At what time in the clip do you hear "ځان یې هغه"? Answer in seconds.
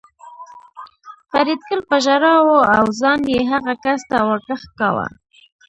2.99-3.73